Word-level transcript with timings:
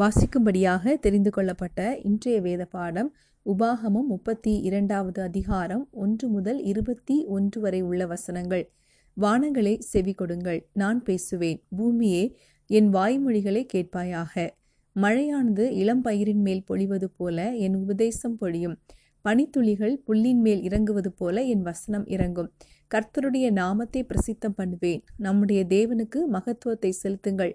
வாசிக்கும்படியாக 0.00 0.94
தெரிந்து 0.98 1.30
கொள்ளப்பட்ட 1.30 1.98
இன்றைய 1.98 2.40
வேத 2.40 2.64
பாடம் 2.64 3.08
உபாகமம் 3.46 4.08
முப்பத்தி 4.08 4.52
இரண்டாவது 4.60 5.22
அதிகாரம் 5.22 5.88
ஒன்று 5.90 6.28
முதல் 6.28 6.60
இருபத்தி 6.62 7.24
ஒன்று 7.26 7.60
வரை 7.60 7.80
உள்ள 7.80 8.06
வசனங்கள். 8.06 8.64
வானங்களே 9.16 9.78
செவி 9.78 10.12
கொடுங்கள் 10.12 10.60
நான் 10.72 11.02
பேசுவேன். 11.02 11.60
பூமியே 11.76 12.36
என் 12.66 12.94
வாய்மொழிகளை 12.94 13.62
கேட்பாயாக. 13.74 14.34
மழையானது 14.96 15.66
இளம் 15.70 16.02
பயிரின் 16.02 16.40
மேல் 16.40 16.64
பொழிவது 16.68 17.08
போல 17.16 17.54
என் 17.54 17.74
உபதேசம் 17.74 18.36
பொழியும். 18.36 18.76
பனித்துளிகள் 19.24 19.96
புல்லின் 20.06 20.40
மேல் 20.40 20.62
இறங்குவது 20.62 21.12
போல 21.12 21.42
என் 21.42 21.62
வசனம் 21.62 22.06
இறங்கும். 22.06 22.52
கர்த்தருடைய 22.94 23.50
நாமத்தை 23.52 24.02
பிரசித்தம் 24.04 24.56
பண்ணுவேன். 24.56 25.02
நம்முடைய 25.16 25.62
தேவனுக்கு 25.68 26.22
மகத்துவத்தை 26.26 26.90
செலுத்துங்கள். 26.90 27.54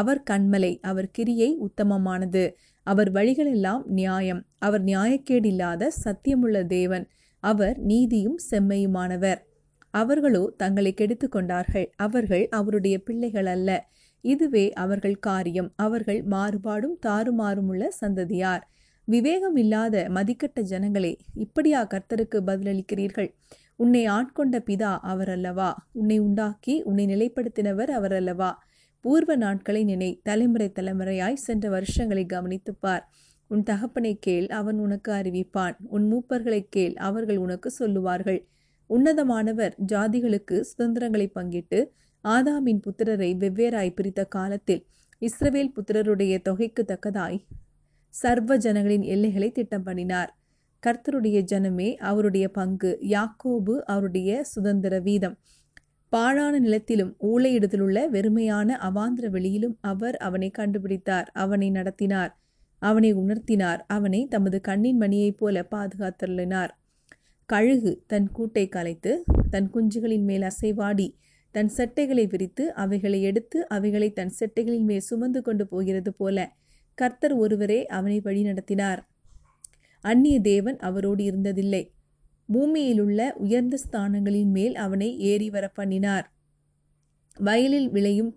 அவர் 0.00 0.20
கண்மலை 0.30 0.72
அவர் 0.82 1.10
கிரியை 1.10 1.50
உத்தமமானது. 1.66 2.44
அவர் 2.86 3.10
வழிகளெல்லாம் 3.10 3.84
நியாயம். 3.88 4.42
அவர் 4.58 4.84
நியாயக்கேடில்லாத 4.84 5.88
சத்தியமுள்ள 6.04 6.58
தேவன். 6.66 7.04
அவர் 7.42 7.78
நீதியும் 7.82 8.38
செம்மையுமானவர். 8.50 9.40
அவர்களோ 9.94 10.42
தங்களை 10.56 10.92
கெடுத்து 10.94 11.26
கொண்டார்கள் 11.28 11.86
அவர்கள் 11.96 12.44
அவருடைய 12.50 12.96
பிள்ளைகள் 12.98 13.46
அல்ல. 13.46 13.70
இதுவே 14.24 14.66
அவர்கள் 14.84 15.18
காரியம். 15.18 15.70
அவர்கள் 15.76 16.20
மாறுபாடும் 16.26 16.96
தாறுமாறுமுள்ள 17.06 17.88
சந்ததியார். 18.00 18.64
விவேகம் 19.08 19.56
இல்லாத 19.56 19.96
மதிக்கட்ட 20.14 20.60
ஜனங்களே 20.70 21.12
இப்படியா 21.34 21.80
கர்த்தருக்கு 21.86 22.38
பதிலளிக்கிறீர்கள்? 22.48 23.30
உன்னை 23.76 24.02
ஆட்கொண்ட 24.08 24.56
பிதா 24.68 24.92
அவர் 25.02 25.30
அல்லவா 25.30 25.70
உன்னை 25.92 26.18
உண்டாக்கி 26.18 26.74
உன்னை 26.82 27.04
நிலைப்படுத்தினவர் 27.06 27.90
அவர் 27.90 28.12
அல்லவா 28.12 28.50
பூர்வ 29.04 29.36
நாட்களை 29.36 29.84
நினை 29.84 30.20
தலைமுறை 30.22 30.72
தலைமுறையாய் 30.74 31.34
சென்ற 31.34 31.68
வருஷங்களை 31.68 32.26
கவனித்துப் 32.26 32.80
பார். 32.80 33.08
உன் 33.46 33.62
தகப்பனை 33.62 34.18
கேள் 34.18 34.46
அவன் 34.46 34.78
உனக்கு 34.78 35.12
அறிவிப்பான். 35.12 35.76
உன் 35.82 36.12
மூப்பர்களை 36.12 36.66
கேள் 36.70 36.94
அவர்கள் 36.94 37.36
உனக்கு 37.36 37.70
சொல்லுவார்கள். 37.70 38.46
உன்னதமானவர் 38.88 39.72
ஜாதிகளுக்கு 39.92 40.60
சுதந்திரங்களை 40.60 41.30
பங்கிட்டு 41.34 41.84
ஆதாமின் 42.24 42.80
புத்திரரை 42.80 43.36
வெவ்வேறாய் 43.36 43.94
பிரித்த 43.94 44.28
காலத்தில் 44.28 44.86
இஸ்ரவேல் 45.20 45.72
புத்திரருடைய 45.72 46.40
தொகைக்கு 46.42 46.84
தக்கதாய் 46.88 47.40
சர்வ 48.08 48.56
ஜனங்களின் 48.56 49.02
எல்லைகளை 49.02 49.52
திட்டம் 49.52 49.82
பண்ணினார். 49.82 50.38
கர்த்தருடைய 50.86 51.44
ஜனமே 51.52 51.94
அவருடைய 51.94 52.48
பங்கு 52.48 52.98
யாக்கோபு 53.02 53.78
அவருடைய 53.86 54.44
சுதந்திர 54.44 54.98
வீதம். 54.98 55.38
பாழான 56.14 56.58
நிலத்திலும் 56.58 57.12
ஊழையிடத்திலுள்ள 57.28 57.98
வெறுமையான 58.10 58.76
அவாந்திர 58.88 59.28
வெளியிலும் 59.28 59.76
அவர் 59.80 60.16
அவனை 60.16 60.50
கண்டுபிடித்தார் 60.58 61.28
அவனை 61.32 61.70
நடத்தினார் 61.70 62.32
அவனை 62.82 63.10
உணர்த்தினார் 63.14 63.80
அவனை 63.86 64.20
தமது 64.26 64.58
கண்ணின் 64.60 65.00
மணியைப் 65.00 65.38
போல 65.38 65.66
பாதுகாத்தருளினார். 65.70 66.72
கழுகு 67.48 67.92
தன் 68.06 68.28
கூட்டை 68.36 68.64
கலைத்து 68.68 69.12
தன் 69.50 69.68
குஞ்சுகளின் 69.74 70.24
மேல் 70.24 70.42
அசைவாடி 70.42 71.08
தன் 71.54 71.70
செட்டைகளை 71.76 72.26
விரித்து 72.28 72.64
அவைகளை 72.74 73.22
எடுத்து 73.22 73.58
அவைகளை 73.68 74.08
தன் 74.12 74.32
செட்டைகளின் 74.40 74.86
மேல் 74.90 75.00
சுமந்து 75.00 75.42
கொண்டு 75.42 75.66
போகிறது 75.66 76.12
போல 76.12 76.38
கர்த்தர் 76.98 77.34
ஒருவரே 77.34 77.80
அவனை 77.86 78.20
வழி 78.20 78.42
நடத்தினார் 78.42 79.02
அந்நிய 80.04 80.38
தேவன் 80.40 80.78
அவரோடு 80.78 81.22
இருந்ததில்லை. 81.24 81.82
பூமியிலுள்ள 82.48 83.20
உயர்ந்த 83.34 83.78
ஸ்தானங்களின் 83.84 84.50
மேல் 84.50 84.74
அவனை 84.74 85.18
ஏறி 85.18 85.50
வர 85.50 85.68
பண்ணினார் 85.68 86.26
வயலில் 87.36 87.90
விளையும் 87.90 88.32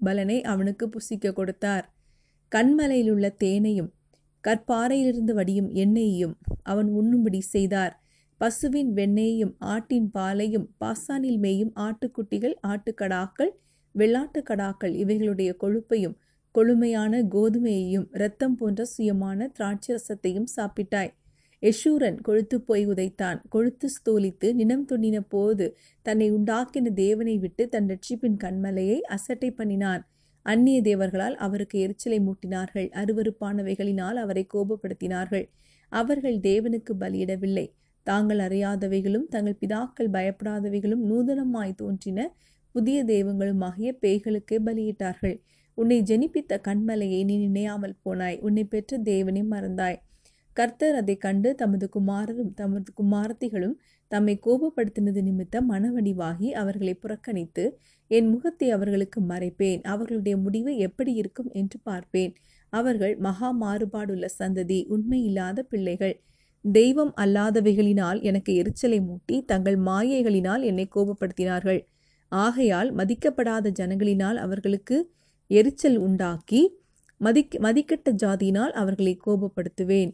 பலனை 0.00 0.38
அவனுக்கு 0.42 0.84
புசிக்க 0.88 1.32
கொடுத்தார். 1.32 1.84
கண்மலையிலுள்ள 2.52 3.26
தேனையும் 3.36 3.90
கற்பாறையிலிருந்து 4.44 5.32
வடியும் 5.34 5.68
எண்ணெயையும் 5.74 6.34
அவன் 6.62 6.88
உண்ணும்படி 6.88 7.40
செய்தார். 7.40 7.94
பசுவின் 8.40 8.90
வெண்ணெயையும் 8.94 9.54
ஆட்டின் 9.58 10.08
பாலையும் 10.10 10.66
பாசானில் 10.80 11.38
மேயும் 11.38 11.72
ஆட்டுக்குட்டிகள் 11.76 12.56
ஆட்டுக்கடாக்கள் 12.66 13.52
வெள்ளாட்டுக்கடாக்கள் 13.94 14.94
இவைகளுடைய 15.02 15.50
கொழுப்பையும் 15.62 16.16
கொழுமையான 16.54 17.22
கோதுமையையும் 17.34 18.06
இரத்தம் 18.12 18.56
போன்ற 18.56 18.84
சுயமான 18.96 19.48
திராட்சரசத்தையும் 19.58 20.48
சாப்பிட்டாய். 20.56 21.12
யஷூரன் 21.62 22.20
கொழுத்து 22.20 22.60
போய் 22.60 22.86
உதைத்தான். 22.86 23.40
கொழுத்து 23.48 23.88
ஸ்தோலித்து 23.88 24.52
நினம் 24.52 24.86
துண்ணின 24.92 25.18
போது 25.28 25.76
தன்னை 26.02 26.32
உண்டாக்கின 26.32 26.92
தேவனை 26.94 27.38
விட்டு 27.38 27.68
தன் 27.68 27.88
ரட்சிப்பின் 27.88 28.38
கண்மலையை 28.44 29.00
அசட்டை 29.00 29.50
பண்ணினான். 29.50 30.02
அந்நிய 30.42 30.82
தேவர்களால் 30.82 31.36
அவருக்கு 31.36 31.80
எரிச்சலை 31.80 32.18
மூட்டினார்கள். 32.20 32.88
அருவறுப்பானவைகளினால் 32.92 34.14
அவரை 34.14 34.46
கோபப்படுத்தினார்கள். 34.54 35.46
அவர்கள் 35.88 36.38
தேவனுக்கு 36.38 36.92
பலியிடவில்லை. 37.00 37.66
தாங்கள் 38.06 38.38
அறியாதவைகளும் 38.38 39.26
தங்கள் 39.28 39.58
பிதாக்கள் 39.60 40.10
பயப்படாதவைகளும் 40.12 41.02
நூதனமாய் 41.10 41.74
தோன்றின. 41.74 42.34
புதிய 42.72 43.04
தெய்வங்களுமாகிய 43.04 43.90
பேய்களுக்கே 44.00 44.58
பலியிட்டார்கள். 44.64 45.36
உன்னை 45.74 46.02
ஜெனிப்பித்த 46.02 46.58
கண்மலையை 46.68 47.24
நீ 47.24 47.36
நினையாமல் 47.38 47.94
போனாய். 48.04 48.38
உன்னை 48.40 48.64
பெற்ற 48.64 48.98
தேவனை 48.98 49.42
மறந்தாய். 49.42 49.98
கர்த்தர் 50.52 50.94
அதை 50.94 51.14
கண்டு 51.16 51.50
தமது 51.54 51.86
குமாரரும் 51.94 52.52
தமது 52.54 52.90
குமாரத்திகளும் 53.00 53.76
தம்மை 54.10 54.34
கோபப்படுத்தினது 54.46 55.20
நிமித்தம் 55.22 55.68
மனவடிவாகி 55.70 56.48
அவர்களை 56.52 56.94
புறக்கணித்து 56.94 57.64
என் 58.10 58.28
முகத்தை 58.30 58.70
அவர்களுக்கு 58.70 59.20
மறைப்பேன். 59.20 59.80
அவர்களுடைய 59.82 60.36
முடிவு 60.36 60.72
எப்படி 60.76 61.12
இருக்கும் 61.12 61.50
என்று 61.52 61.78
பார்ப்பேன். 61.82 62.32
அவர்கள் 62.72 63.14
மகா 63.16 63.48
மாறுபாடுள்ள 63.60 64.26
சந்ததி 64.38 64.78
உண்மையில்லாத 64.88 65.62
பிள்ளைகள். 65.62 66.14
தெய்வம் 66.64 67.12
அல்லாதவைகளினால் 67.16 68.18
எனக்கு 68.22 68.54
எரிச்சலை 68.54 68.98
மூட்டி 69.00 69.36
தங்கள் 69.44 69.78
மாயைகளினால் 69.78 70.62
என்னை 70.62 70.86
கோபப்படுத்தினார்கள். 70.94 71.80
ஆகையால் 72.32 72.90
மதிக்கப்படாத 72.94 73.72
ஜனங்களினால் 73.80 74.36
அவர்களுக்கு 74.36 74.96
எரிச்சல் 75.50 75.98
உண்டாக்கி 75.98 76.62
மதிக் 77.20 77.56
மதிக்கட்ட 77.60 78.10
ஜாதியினால் 78.22 78.72
அவர்களை 78.72 79.14
கோபப்படுத்துவேன். 79.26 80.12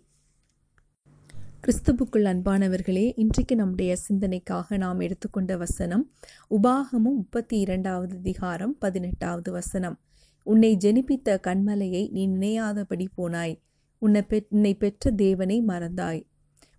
கிறிஸ்துவுக்குள் 1.65 2.27
அன்பானவர்களே 2.27 3.13
இன்றைக்கு 3.17 3.55
நம்முடைய 3.57 3.97
சிந்தனைக்காக 4.09 4.77
நாம் 4.77 5.01
எடுத்துக்கொண்ட 5.01 5.57
வசனம் 5.57 6.13
உபாகமும் 6.51 7.17
முப்பத்தி 7.17 7.59
இரண்டாவது 7.59 8.17
அதிகாரம் 8.17 8.77
பதினெட்டாவது 8.79 9.53
வசனம். 9.53 10.01
உன்னை 10.43 10.77
ஜெனிப்பித்த 10.77 11.39
கண்மலையை 11.47 12.11
நீ 12.11 12.29
நினையாதபடி 12.29 13.07
போனாய். 13.17 13.55
உன்னை 13.99 14.23
பெ 14.29 14.47
உன்னை 14.49 14.75
பெற்ற 14.75 15.11
தேவனை 15.11 15.63
மறந்தாய். 15.63 16.27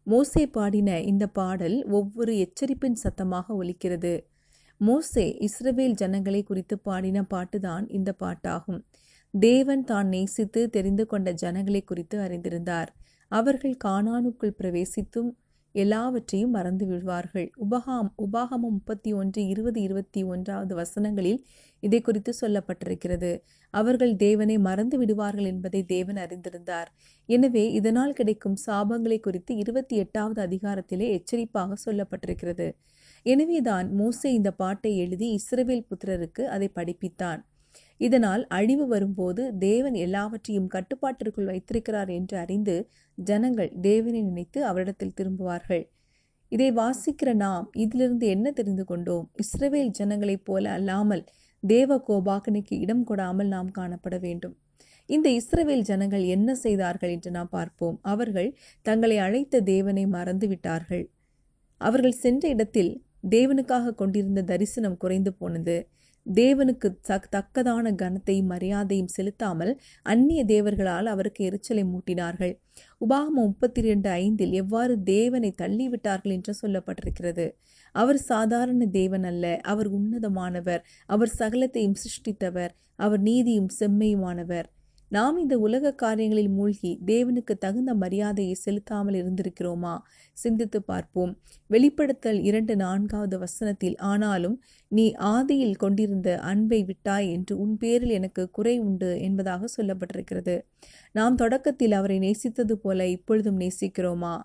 மோசே 0.03 0.47
பாடின 0.47 1.01
இந்த 1.01 1.28
பாடல் 1.28 1.85
ஒவ்வொரு 1.85 2.35
எச்சரிப்பின் 2.38 2.94
சத்தமாக 2.94 3.63
ஒலிக்கிறது. 3.63 4.23
மோசே 4.78 5.38
இஸ்ரவேல் 5.40 5.94
ஜனங்களை 5.94 6.44
குறித்து 6.44 6.78
பாடின 6.79 7.23
பாட்டுதான் 7.23 7.88
இந்த 7.90 8.16
பாட்டாகும். 8.19 8.81
தேவன் 9.31 9.84
தான் 9.84 10.07
நேசித்து 10.07 10.69
தெரிந்து 10.69 11.06
கொண்ட 11.06 11.31
ஜனங்களை 11.34 11.84
குறித்து 11.84 12.19
அறிந்திருந்தார். 12.19 12.88
அவர்கள் 13.31 13.78
கானானுக்குள் 13.85 14.57
பிரவேசித்தும் 14.57 15.29
எல்லாவற்றையும் 15.75 16.50
மறந்து 16.50 16.85
விடுவார்கள். 16.85 17.51
உபகாம் 17.56 18.13
உபாகமம் 18.17 18.75
முப்பத்தி 18.78 19.13
ஒன்று 19.13 19.47
இருபது 19.47 19.81
இருபத்தி 19.81 20.23
ஒன்றாவது 20.23 20.73
வசனங்களில் 20.75 21.41
இதை 21.79 22.01
குறித்து 22.01 22.34
சொல்லப்பட்டிருக்கிறது. 22.41 23.31
அவர்கள் 23.73 24.16
தேவனை 24.16 24.57
மறந்து 24.57 24.97
விடுவார்கள் 24.97 25.45
என்பதை 25.45 25.85
தேவன் 25.85 26.16
அறிந்திருந்தார். 26.16 26.90
எனவே 27.25 27.72
இதனால் 27.72 28.13
கிடைக்கும் 28.13 28.57
சாபங்களை 28.66 29.19
குறித்து 29.19 29.56
இருபத்தி 29.56 29.96
எட்டாவது 29.96 30.41
அதிகாரத்திலே 30.47 31.09
எச்சரிப்பாக 31.17 31.78
சொல்லப்பட்டிருக்கிறது. 31.85 32.67
எனவேதான் 33.23 33.94
மோசே 33.94 34.34
இந்த 34.34 34.51
பாட்டை 34.51 34.97
எழுதி 34.97 35.29
இஸ்ரவேல் 35.35 35.88
புத்திரருக்கு 35.90 36.41
அதை 36.46 36.72
படிப்பித்தான். 36.75 37.41
இதனால் 38.00 38.44
அழிவு 38.48 38.88
வரும்போது 38.88 39.44
தேவன் 39.60 39.94
எல்லாவற்றையும் 39.94 40.68
கட்டுப்பாட்டிற்குள் 40.68 41.46
வைத்திருக்கிறார் 41.46 42.09
என்று 42.09 42.38
அறிந்து 42.38 42.76
ஜனங்கள் 43.18 43.72
தேவனை 43.82 44.22
நினைத்து 44.22 44.59
அவரிடத்தில் 44.66 45.18
திரும்புவார்கள். 45.20 45.84
இதை 46.52 46.70
வாசிக்கிற 46.72 47.29
நாம் 47.34 47.66
இதிலிருந்து 47.73 48.28
என்ன 48.28 48.52
தெரிந்து 48.52 48.85
கொண்டோம்? 48.85 49.26
இஸ்ரவேல் 49.35 49.91
ஜனங்களைப் 50.00 50.46
போல 50.46 50.72
அல்லாமல் 50.72 51.23
தேவ 51.64 51.97
கோபாக்கனுக்கு 52.08 52.73
இடம் 52.79 53.06
கொடாமல் 53.09 53.47
நாம் 53.47 53.70
காணப்பட 53.72 54.20
வேண்டும். 54.20 54.56
இந்த 55.09 55.28
இஸ்ரவேல் 55.29 55.82
ஜனங்கள் 55.82 56.23
என்ன 56.23 56.56
செய்தார்கள் 56.56 57.09
என்று 57.09 57.32
நாம் 57.32 57.50
பார்ப்போம். 57.50 58.00
அவர்கள் 58.02 58.50
தங்களை 58.82 59.18
அழைத்த 59.18 59.62
தேவனை 59.62 60.06
மறந்துவிட்டார்கள். 60.08 61.06
அவர்கள் 61.82 62.12
சென்ற 62.12 62.44
இடத்தில் 62.50 62.91
தேவனுக்காக 63.29 63.94
கொண்டிருந்த 63.94 64.41
தரிசனம் 64.41 64.97
குறைந்து 64.97 65.34
போனது. 65.34 65.78
தேவனுக்கு 66.26 66.90
தக்கதான 67.08 67.92
கனத்தையும் 67.96 68.50
மரியாதையும் 68.50 69.08
செலுத்தாமல் 69.08 69.80
அந்நிய 70.04 70.46
தேவர்களால் 70.46 71.06
அவருக்கு 71.06 71.46
எரிச்சலை 71.46 71.84
மூட்டினார்கள். 71.84 72.54
உபாகமம் 73.10 73.50
முப்பத்தி 73.50 73.82
ரெண்டு 73.82 74.10
ஐந்தில் 74.10 74.52
எவ்வாறு 74.52 75.04
தேவனை 75.04 75.54
தள்ளிவிட்டார்கள் 75.62 76.36
என்று 76.38 76.54
சொல்லப்பட்டிருக்கிறது. 76.62 77.52
அவர் 77.92 78.18
சாதாரண 78.18 78.86
தேவன் 78.86 79.24
அல்ல 79.24 79.60
அவர் 79.64 79.90
உன்னதமானவர் 79.94 80.84
அவர் 81.06 81.34
சகலத்தையும் 81.38 82.00
சிருஷ்டித்தவர் 82.04 82.70
அவர் 82.96 83.22
நீதியும் 83.22 83.70
செம்மையுமானவர். 83.80 84.66
நாம் 85.11 85.38
இந்த 85.38 85.59
உலக 85.59 85.91
காரியங்களில் 85.94 86.50
மூழ்கி 86.50 87.00
தேவனுக்கு 87.06 87.53
தகுந்த 87.59 87.94
மரியாதையை 87.94 88.53
செலுத்தாமல் 88.53 89.14
இருந்திருக்கிறோமா? 89.14 89.94
சிந்தித்து 90.34 90.79
பார்ப்போம். 90.84 91.32
வெளிப்படுத்தல் 91.67 92.40
இரண்டு 92.44 92.76
நான்காவது 92.76 93.40
வசனத்தில் 93.40 93.97
ஆனாலும் 93.97 94.61
நீ 94.88 95.06
ஆதியில் 95.11 95.76
கொண்டிருந்த 95.76 96.40
அன்பை 96.40 96.84
விட்டாய் 96.84 97.32
என்று 97.32 97.59
உன் 97.59 97.78
பேரில் 97.78 98.09
எனக்கு 98.09 98.50
குறை 98.50 98.79
உண்டு 98.79 99.22
என்பதாக 99.22 99.66
சொல்லப்பட்டிருக்கிறது. 99.78 100.58
நாம் 101.11 101.35
தொடக்கத்தில் 101.35 101.91
அவரை 101.91 102.20
நேசித்தது 102.20 102.72
போல 102.72 103.08
இப்பொழுதும் 103.08 103.59
நேசிக்கிறோமா? 103.59 104.35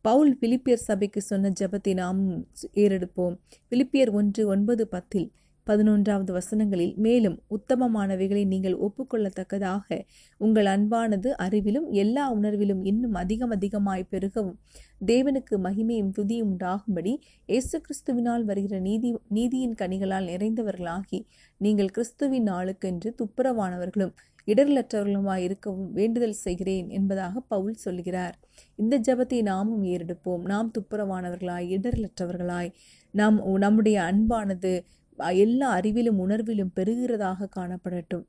பவுல் 0.00 0.38
பிலிப்பியர் 0.40 0.86
சபைக்கு 0.88 1.20
சொன்ன 1.20 1.52
ஜபத்தை 1.60 1.94
நாம் 1.94 2.46
ஏறெடுப்போம். 2.74 3.36
பிலிப்பியர் 3.70 4.12
ஒன்று 4.12 4.46
ஒன்பது 4.46 4.88
பத்தில் 4.88 5.32
பதினொன்றாவது 5.66 6.32
வசனங்களில் 6.38 6.94
மேலும் 6.96 7.36
உத்தமமானவைகளை 7.56 8.42
நீங்கள் 8.46 8.76
ஒப்புக்கொள்ளத்தக்கதாக 8.76 9.98
உங்கள் 10.40 10.68
அன்பானது 10.74 11.30
அறிவிலும் 11.44 11.88
எல்லா 12.02 12.24
உணர்விலும் 12.34 12.82
இன்னும் 12.84 13.14
அதிகம் 13.14 13.50
அதிகமாய் 13.50 14.10
பெருகவும். 14.10 14.58
தேவனுக்கு 15.06 15.54
மகிமையும் 15.66 16.12
துதியும் 16.18 16.50
உண்டாகும்படி 16.52 17.12
இயேசு 17.46 17.80
கிறிஸ்துவினால் 17.80 18.44
வருகிற 18.44 18.78
நீதி 18.78 19.10
நீதியின் 19.28 19.76
கனிகளால் 19.78 20.30
நிறைந்தவர்களாகி 20.32 21.20
நீங்கள் 21.60 21.88
கிறிஸ்துவின் 21.88 22.48
நாளுக்கென்று 22.48 23.10
துப்புரவானவர்களும் 23.20 24.14
இடர்லற்றவர்களுமாய் 24.48 25.44
இருக்கவும் 25.46 25.92
வேண்டுதல் 25.92 26.36
செய்கிறேன் 26.42 26.88
என்பதாக 26.88 27.40
பவுல் 27.40 27.74
சொல்கிறார். 27.74 28.36
இந்த 28.76 28.94
ஜபத்தை 28.98 29.42
நாமும் 29.42 29.84
ஏறெடுப்போம். 29.84 30.42
நாம் 30.42 30.70
துப்புரவானவர்களாய் 30.78 31.66
இடர்லற்றவர்களாய் 31.76 32.70
நாம் 33.14 33.36
நம்முடைய 33.58 33.96
அன்பானது 34.02 34.72
எல்லா 35.18 35.68
அறிவிலும் 35.78 36.20
உணர்விலும் 36.24 36.74
பெருகிறதாக 36.74 37.48
காணப்படட்டும். 37.56 38.24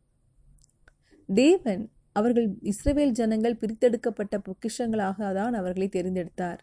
தேவன் 1.29 1.83
அவர்கள் 2.11 2.47
இஸ்ரவேல் 2.71 3.11
ஜனங்கள் 3.11 3.59
பிரித்தெடுக்கப்பட்ட 3.61 4.35
பொக்கிஷங்களாக 4.47 5.33
தான் 5.33 5.53
அவர்களை 5.53 5.87
தெரிந்தெடுத்தார். 5.97 6.61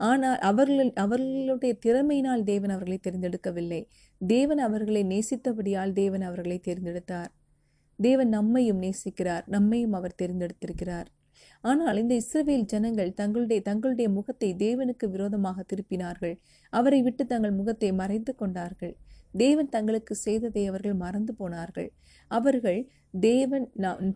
ஆனால் 0.00 0.38
அவர்கள் 0.38 0.92
அவர்களுடைய 0.94 1.72
திறமையினால் 1.86 2.42
தேவன் 2.42 2.70
அவர்களை 2.70 2.98
தெரிந்தெடுக்கவில்லை. 3.06 3.80
தேவன் 4.20 4.58
அவர்களை 4.58 5.02
நேசித்தபடியால் 5.04 5.92
தேவன் 5.92 6.22
அவர்களை 6.22 6.58
தேர்ந்தெடுத்தார். 6.58 7.30
தேவன் 7.98 8.28
நம்மையும் 8.28 8.80
நேசிக்கிறார் 8.84 9.44
நம்மையும் 9.46 9.92
அவர் 9.92 10.18
தேர்ந்தெடுத்திருக்கிறார். 10.22 11.08
ஆனால் 11.60 11.96
இந்த 11.96 12.14
இஸ்ரவேல் 12.22 12.66
ஜனங்கள் 12.72 13.12
தங்களுடைய 13.12 13.60
தங்களுடைய 13.62 14.08
முகத்தை 14.08 14.50
தேவனுக்கு 14.54 15.06
விரோதமாக 15.10 15.64
திருப்பினார்கள். 15.72 16.34
அவரை 16.72 17.02
விட்டு 17.02 17.26
தங்கள் 17.26 17.52
முகத்தை 17.52 17.92
மறைத்து 17.92 18.34
கொண்டார்கள். 18.34 18.94
தேவன் 19.34 19.68
தங்களுக்கு 19.68 20.14
செய்ததை 20.26 20.62
அவர்கள் 20.70 20.96
மறந்து 21.04 21.32
போனார்கள். 21.40 21.88
அவர்கள் 22.30 22.80
தேவன் 23.20 23.66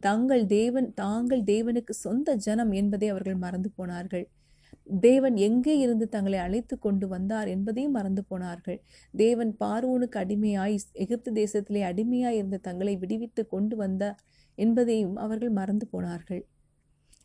தங்கள் 0.06 0.44
தேவன் 0.56 0.88
தாங்கள் 1.02 1.42
தேவனுக்கு 1.52 1.94
சொந்த 2.06 2.34
ஜனம் 2.46 2.72
என்பதை 2.80 3.08
அவர்கள் 3.14 3.38
மறந்து 3.44 3.70
போனார்கள். 3.78 4.26
தேவன் 5.00 5.36
எங்கே 5.46 5.74
இருந்து 5.78 6.06
தங்களை 6.08 6.38
அழைத்து 6.44 6.74
கொண்டு 6.78 7.06
வந்தார் 7.08 7.48
என்பதையும் 7.54 7.96
மறந்து 7.98 8.22
போனார்கள். 8.30 8.78
தேவன் 9.14 9.50
பார்வோனுக்கு 9.62 10.18
அடிமையாய் 10.22 10.76
எகிப்து 11.04 11.32
தேசத்திலே 11.40 11.82
அடிமையாய் 11.90 12.38
இருந்த 12.40 12.62
தங்களை 12.68 12.94
விடுவித்து 13.02 13.42
கொண்டு 13.54 13.76
வந்தார் 13.76 14.18
என்பதையும் 14.58 15.16
அவர்கள் 15.24 15.52
மறந்து 15.58 15.86
போனார்கள். 15.94 16.42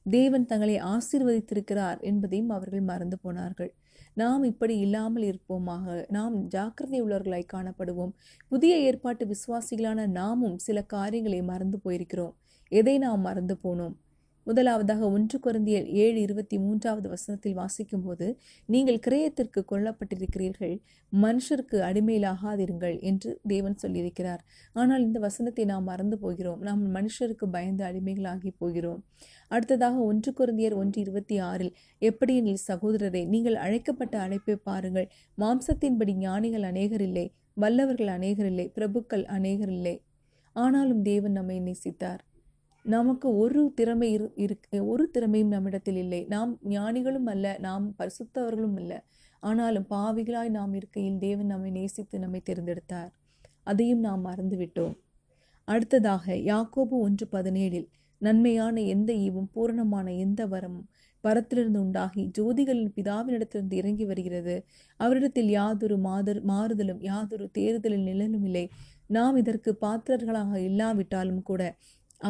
தேவன் 0.06 0.46
தங்களை 0.46 0.76
ஆசீர்வதித்திருக்கிறார் 0.94 2.00
என்பதையும் 2.10 2.52
அவர்கள் 2.58 2.84
மறந்து 2.92 3.18
போனார்கள். 3.26 3.72
நாம் 4.14 4.44
இப்படி 4.44 4.78
இல்லாமல் 4.78 5.24
இருப்போமாக. 5.24 6.06
நாம் 6.10 6.48
ஜாக்கிரதை 6.48 7.04
உள்ளவர்களாய் 7.04 7.48
காணப்படுவோம். 7.54 8.12
புதிய 8.48 8.78
ஏற்பாட்டு 8.78 9.28
விசுவாசிகளான 9.28 10.08
நாமும் 10.08 10.58
சில 10.58 10.82
காரியங்களை 10.84 11.42
மறந்து 11.42 11.80
போயிருக்கிறோம். 11.86 12.34
எதை 12.68 12.98
நாம் 12.98 13.22
மறந்து 13.22 13.58
போனோம்? 13.64 13.96
முதலாவதாக 14.48 15.10
ஒன்று 15.16 15.38
குருந்திய 15.46 15.78
ஏழு 16.04 16.20
இருபத்தி 16.22 16.58
மூன்றாவது 16.58 17.08
வசனத்தில் 17.10 17.54
வாசிக்கும் 17.54 18.04
போது 18.06 18.28
நீங்கள் 18.70 19.00
கிரயத்திற்கு 19.06 19.62
கொல்லப்பட்டிருக்கிறீர்கள் 19.72 20.76
மனுஷருக்கு 21.14 21.78
அடிமையிலாகாதிருங்கள் 21.90 22.96
என்று 23.10 23.30
தேவன் 23.48 23.78
சொல்லியிருக்கிறார். 23.84 24.42
ஆனால் 24.74 25.02
இந்த 25.02 25.20
வசனத்தை 25.20 25.66
நாம் 25.66 25.84
மறந்து 25.84 26.18
போகிறோம். 26.18 26.60
நாம் 26.60 26.82
மனுஷருக்கு 26.96 27.48
பயந்து 27.56 27.84
அடிமைகளாகி 27.84 28.52
போகிறோம். 28.58 29.02
அடுத்ததாக 29.48 29.98
ஒன்று 30.10 30.34
குருந்தியர் 30.40 30.76
ஒன்று 30.82 31.00
இருபத்தி 31.02 31.38
ஆறில் 31.50 31.74
எப்படி 32.02 32.36
எனில் 32.36 32.64
சகோதரரை 32.68 33.24
நீங்கள் 33.28 33.58
அழைக்கப்பட்ட 33.66 34.18
அழைப்பை 34.26 34.56
பாருங்கள். 34.70 35.08
மாம்சத்தின்படி 35.38 36.16
ஞானிகள் 36.26 36.68
அநேகர் 36.72 37.06
இல்லை 37.10 37.26
வல்லவர்கள் 37.64 38.12
அநேகர் 38.18 38.48
இல்லை 38.52 38.68
பிரபுக்கள் 38.78 39.26
அநேகர் 39.38 39.74
இல்லை. 39.78 39.96
ஆனாலும் 40.56 41.02
தேவன் 41.02 41.32
நம்மை 41.32 41.58
நேசித்தார். 41.62 42.22
நமக்கு 42.86 43.38
ஒரு 43.38 43.72
திறமை 43.76 44.12
இரு 44.12 44.32
இருக்கு 44.36 44.88
ஒரு 44.88 45.10
திறமையும் 45.10 45.48
நம்மிடத்தில் 45.48 45.96
இல்லை. 45.96 46.26
நாம் 46.30 46.60
ஞானிகளும் 46.64 47.26
அல்ல 47.26 47.58
நாம் 47.60 47.96
பரிசுத்தவர்களும் 48.00 48.76
அல்ல. 48.76 49.04
ஆனாலும் 49.40 49.86
பாவிகளாய் 49.90 50.50
நாம் 50.50 50.74
இருக்கையில் 50.74 51.18
தேவன் 51.18 51.46
நம்மை 51.46 51.72
நேசித்து 51.72 52.20
நம்மை 52.20 52.42
தேர்ந்தெடுத்தார். 52.50 53.12
அதையும் 53.64 54.00
நாம் 54.00 54.26
மறந்துவிட்டோம். 54.26 54.96
அடுத்ததாக 55.68 56.34
யாக்கோபு 56.34 56.96
ஒன்று 57.00 57.28
பதினேழில் 57.32 57.88
நன்மையான 58.18 58.82
எந்த 58.82 59.14
ஈவும் 59.14 59.50
பூரணமான 59.52 60.14
எந்த 60.14 60.48
வரமும் 60.48 60.88
பரத்திலிருந்து 61.24 61.78
உண்டாகி 61.78 62.32
ஜோதிகளின் 62.38 62.94
பிதாவினிடத்திலிருந்து 62.96 63.74
இறங்கி 63.74 64.06
வருகிறது. 64.06 64.66
அவரிடத்தில் 65.00 65.50
யாதொரு 65.50 65.98
மாதர் 65.98 66.46
மாறுதலும் 66.46 67.04
யாதொரு 67.04 67.50
தேறுதலில் 67.58 68.04
நிழலும் 68.04 68.44
இல்லை. 68.44 68.70
நாம் 69.08 69.36
இதற்கு 69.36 69.78
பாத்திரர்களாக 69.82 70.56
இல்லாவிட்டாலும் 70.56 71.42
கூட 71.42 71.78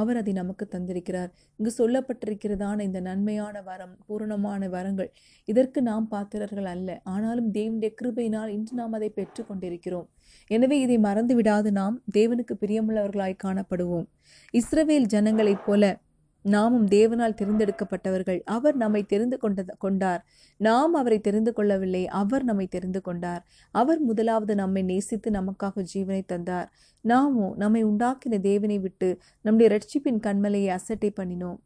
அவர் 0.01 0.19
அதை 0.21 0.33
நமக்கு 0.33 0.65
தந்திருக்கிறார். 0.75 1.29
இங்கு 1.59 1.71
சொல்லப்பட்டிருக்கிறதான 1.77 2.77
இந்த 2.87 2.99
நன்மையான 2.99 3.55
வரம் 3.61 3.95
பூரணமான 4.07 4.69
வரங்கள் 4.69 5.09
இதற்கு 5.47 5.81
நாம் 5.89 6.07
பாத்திரர்கள் 6.11 6.69
அல்ல. 6.73 6.89
ஆனாலும் 7.13 7.49
தேவனுடைய 7.53 7.91
கிருபையினால் 8.01 8.53
இன்று 8.57 8.75
நாம் 8.81 8.95
அதை 8.99 9.09
பெற்று 9.09 9.43
கொண்டிருக்கிறோம். 9.45 10.07
எனவே 10.51 10.77
இதை 10.79 10.97
மறந்து 11.07 11.35
விடாது 11.35 11.71
நாம் 11.71 11.97
தேவனுக்கு 12.17 12.55
பிரியமுள்ளவர்களாய் 12.63 13.41
காணப்படுவோம். 13.45 14.07
இஸ்ரவேல் 14.53 15.11
ஜனங்களைப் 15.15 15.65
போல 15.65 15.83
நாமும் 16.43 16.85
தேவனால் 16.85 17.37
தெரிந்தெடுக்கப்பட்டவர்கள். 17.41 18.41
அவர் 18.45 18.75
நம்மை 18.75 19.03
தெரிந்து 19.03 19.37
கொண்ட 19.37 19.65
கொண்டார். 19.77 20.25
நாம் 20.57 20.93
அவரை 20.93 21.19
தெரிந்து 21.19 21.53
கொள்ளவில்லை 21.53 22.07
அவர் 22.07 22.43
நம்மை 22.43 22.67
தெரிந்து 22.67 23.01
கொண்டார். 23.01 23.45
அவர் 23.71 23.99
முதலாவது 23.99 24.55
நம்மை 24.55 24.81
நேசித்து 24.81 25.31
நமக்காக 25.31 25.85
ஜீவனை 25.93 26.21
தந்தார். 26.25 26.71
நாமும் 27.01 27.55
நம்மை 27.57 27.85
உண்டாக்கின 27.85 28.39
தேவனை 28.39 28.79
விட்டு 28.79 29.19
நம்முடைய 29.41 29.77
ரட்சிப்பின் 29.77 30.19
கண்மலையை 30.19 30.67
அசட்டை 30.67 31.13
பண்ணினோம். 31.19 31.57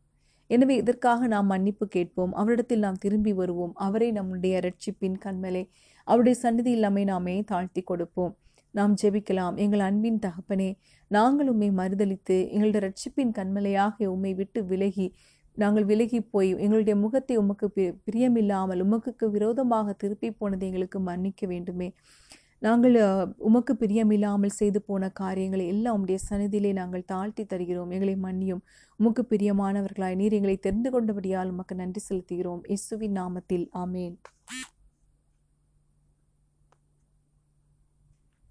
எனவே 0.47 0.75
இதற்காக 0.75 1.27
நாம் 1.27 1.45
மன்னிப்பு 1.45 1.88
கேட்போம். 1.88 2.34
அவரிடத்தில் 2.34 2.79
நாம் 2.79 2.98
திரும்பி 2.98 3.34
வருவோம். 3.34 3.74
அவரை 3.75 4.12
நம்முடைய 4.12 4.60
ரட்சிப்பின் 4.60 5.17
கண்மலை. 5.25 5.69
அவருடைய 6.03 6.39
சந்நிதியில் 6.39 6.79
நம்மை 6.79 7.03
நாமே 7.03 7.41
தாழ்த்தி 7.41 7.81
கொடுப்போம். 7.81 8.38
நாம் 8.77 8.93
ஜெபிக்கலாம். 9.01 9.55
எங்கள் 9.63 9.84
அன்பின் 9.88 10.22
தகப்பனே 10.25 10.69
நாங்கள் 11.12 11.50
உம்மை 11.53 11.69
மறுதளித்து 11.79 12.38
எங்களுடைய 12.53 12.81
ரட்சிப்பின் 12.88 13.34
கண்மலையாக 13.38 14.07
உம்மை 14.15 14.31
விட்டு 14.39 14.60
விலகி 14.72 15.07
நாங்கள் 15.57 15.86
விலகி 15.91 16.19
போய் 16.34 16.50
எங்களுடைய 16.63 16.96
முகத்தை 17.03 17.36
உமக்கு 17.43 17.67
பிரியமில்லாமல் 18.07 18.81
உமக்கு 18.86 19.27
விரோதமாக 19.36 19.96
திருப்பி 20.01 20.29
போனதை 20.39 20.65
எங்களுக்கு 20.69 21.00
மன்னிக்க 21.07 21.48
வேண்டுமே. 21.53 21.88
நாங்கள் 22.65 22.96
உமக்கு 23.48 23.74
பிரியமில்லாமல் 23.81 24.55
செய்து 24.60 24.79
போன 24.89 25.10
காரியங்களை 25.22 25.65
எல்லாம் 25.74 25.96
உம்முடைய 25.98 26.19
சன்னதியிலே 26.29 26.72
நாங்கள் 26.81 27.07
தாழ்த்தி 27.12 27.43
தருகிறோம். 27.46 27.91
எங்களை 27.98 28.15
மன்னியும். 28.27 28.63
உமக்கு 29.00 29.24
பிரியமானவர்களாய் 29.34 30.19
நீர் 30.22 30.38
எங்களை 30.39 30.57
தெரிந்து 30.67 30.91
கொண்டபடியால் 30.96 31.53
உமக்கு 31.55 31.75
நன்றி 31.81 32.03
செலுத்துகிறோம். 32.10 32.63
இயேசுவின் 32.72 33.17
நாமத்தில். 33.22 33.67
ஆமேன். 33.84 34.17